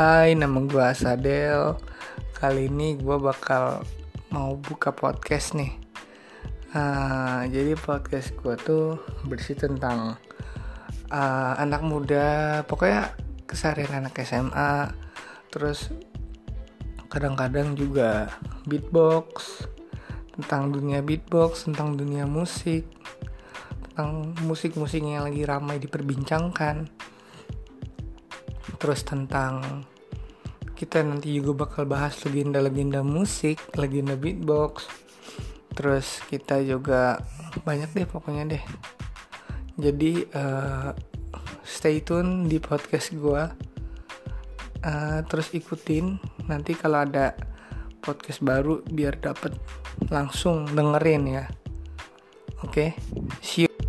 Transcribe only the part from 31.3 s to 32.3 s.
juga bakal bahas